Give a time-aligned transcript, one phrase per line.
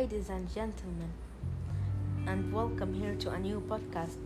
[0.00, 1.12] ladies and gentlemen,
[2.26, 4.16] and welcome here to a new podcast.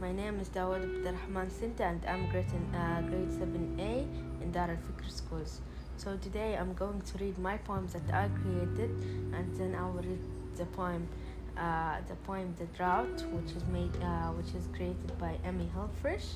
[0.00, 4.06] My name is Dawud Abdurrahman Sinta, and I'm grade, in, uh, grade 7A
[4.40, 5.60] in Dar al Fikr schools.
[5.96, 8.90] So today I'm going to read my poems that I created,
[9.34, 10.22] and then I will read
[10.54, 11.08] the poem,
[11.56, 16.28] uh, the poem "The Drought," which is made, uh, which is created by Emmy Helfrich,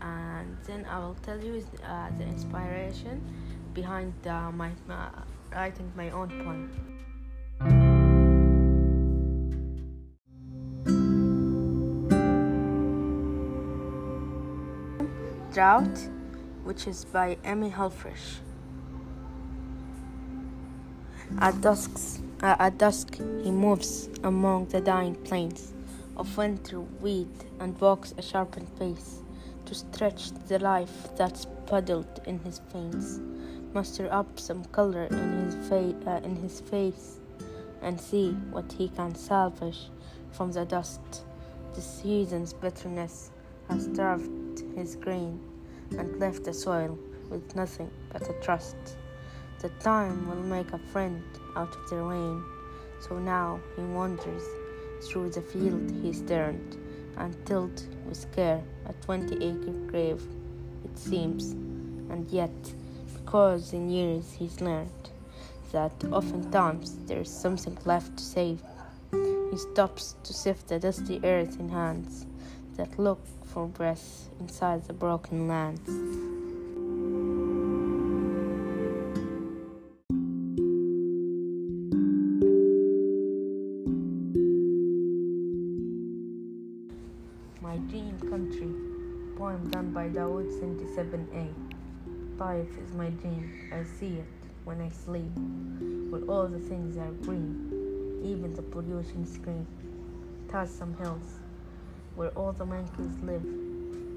[0.00, 3.20] and then I will tell you uh, the inspiration
[3.74, 5.10] behind uh, my uh,
[5.52, 6.97] writing my own poem.
[15.58, 16.08] Drought,
[16.62, 18.38] which is by Emmy Helfrich.
[21.40, 25.74] At dusk, uh, at dusk, he moves among the dying plains
[26.16, 29.24] of winter wheat and walks a sharpened pace
[29.66, 33.18] to stretch the life that's puddled in his veins,
[33.74, 37.18] muster up some color in his, fa- uh, in his face,
[37.82, 39.90] and see what he can salvage
[40.30, 41.00] from the dust.
[41.74, 43.32] The season's bitterness
[43.68, 45.47] has starved his grain
[45.96, 46.98] and left the soil
[47.30, 48.76] with nothing but a trust.
[49.60, 51.22] The time will make a friend
[51.56, 52.42] out of the rain.
[53.00, 54.42] So now he wanders
[55.04, 56.76] through the field he's turned
[57.16, 60.22] and tilled with care a twenty acre grave,
[60.84, 61.52] it seems.
[62.10, 62.50] And yet,
[63.12, 65.10] because in years he's learned
[65.72, 68.62] that oftentimes there's something left to save,
[69.12, 72.26] he stops to sift the dusty earth in hands
[72.76, 73.20] that look
[73.58, 75.90] for breath inside the broken lands.
[87.60, 88.70] My Dream Country,
[89.36, 91.52] poem done by Dawood 77A.
[92.38, 94.24] Life is my dream, I see it
[94.66, 95.32] when I sleep,
[96.10, 99.66] where all the things are green, even the pollution screen.
[100.52, 101.40] Has some hills,
[102.18, 103.44] where all the monkeys live.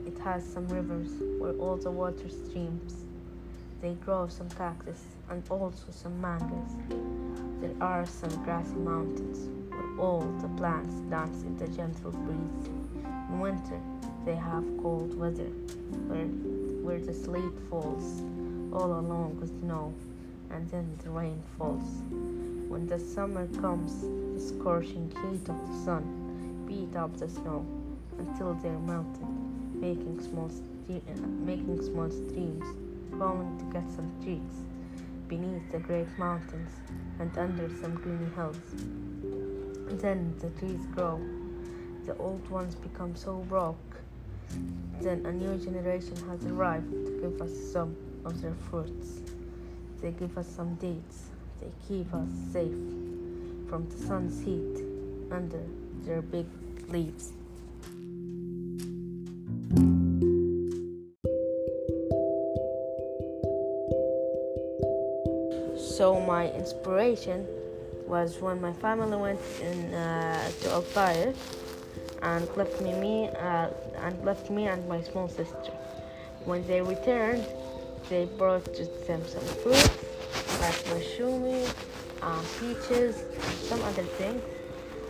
[0.07, 2.95] It has some rivers, where all the water streams.
[3.79, 6.71] They grow some cactus and also some mangoes.
[7.61, 12.69] There are some grassy mountains, where all the plants dance in the gentle breeze.
[13.29, 13.79] In winter,
[14.25, 15.51] they have cold weather,
[16.07, 16.25] where,
[16.81, 18.23] where the sleet falls
[18.73, 19.93] all along with snow,
[20.49, 22.01] and then the rain falls.
[22.67, 24.01] When the summer comes,
[24.33, 27.63] the scorching heat of the sun beat up the snow
[28.17, 29.27] until they're melted,
[29.73, 32.65] making small, stre- uh, making small streams,
[33.17, 34.57] going to get some treats
[35.27, 36.71] beneath the great mountains
[37.19, 38.57] and under some greeny hills.
[40.01, 41.19] Then the trees grow
[42.05, 43.77] the old ones become so broke.
[44.99, 47.95] Then a new generation has arrived to give us some
[48.25, 49.21] of their fruits.
[50.01, 51.25] They give us some dates.
[51.59, 52.71] They keep us safe
[53.69, 54.83] from the sun's heat
[55.31, 55.63] under
[56.03, 56.47] their big
[56.89, 57.33] leaves.
[66.01, 67.45] So my inspiration
[68.07, 71.35] was when my family went in uh, to Al Taif
[72.23, 73.67] and left me, me uh,
[73.97, 75.71] and left me and my small sister.
[76.45, 77.45] When they returned,
[78.09, 79.89] they brought just them some fruits
[80.59, 81.69] like mashumi,
[82.23, 84.41] um, peaches, and some other things,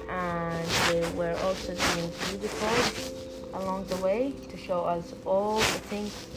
[0.10, 2.12] and they were also doing
[2.60, 3.14] calls
[3.54, 6.28] along the way to show us all the things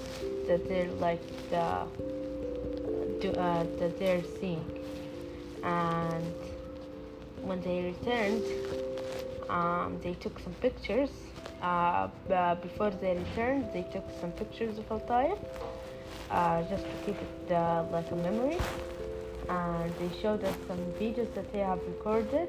[0.47, 2.13] that they're like the
[3.25, 4.65] do, uh, that they're seeing.
[5.62, 6.35] And
[7.43, 8.45] when they returned,
[9.49, 11.11] um, they took some pictures.
[11.62, 12.09] Uh,
[12.57, 15.39] before they returned, they took some pictures of Al Taif
[16.31, 18.59] uh, just to keep it uh, like a memory.
[19.49, 22.49] And they showed us some videos that they have recorded,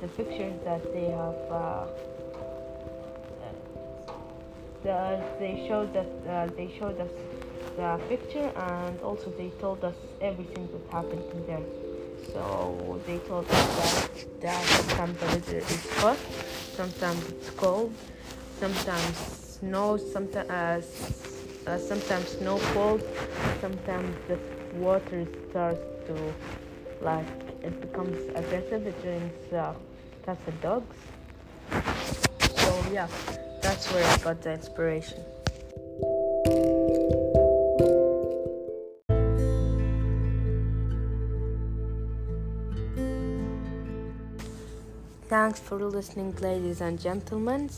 [0.00, 1.40] the pictures that they have.
[1.50, 1.86] Uh,
[4.82, 7.08] the, they showed that uh, they showed us
[7.76, 11.66] the picture and also they told us everything that happened in there.
[12.32, 14.10] So they told us
[14.40, 14.64] that, that
[14.96, 16.18] sometimes it is hot,
[16.74, 17.92] sometimes it's cold,
[18.58, 19.16] sometimes
[19.60, 23.02] snow, sometimes uh, uh, sometimes snow falls,
[23.60, 24.38] sometimes the
[24.76, 26.34] water starts to
[27.00, 27.26] like
[27.62, 28.86] it becomes aggressive.
[28.86, 29.74] It brings uh,
[30.24, 30.96] cats and dogs.
[32.56, 33.08] So yeah,
[33.62, 35.22] that's where I got the inspiration.
[45.28, 47.70] Thanks for listening, ladies and gentlemen,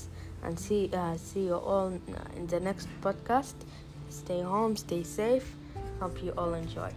[0.43, 1.93] and see uh, see you all
[2.37, 3.55] in the next podcast.
[4.11, 5.55] Stay home, stay safe.
[6.01, 6.91] Hope you all enjoy.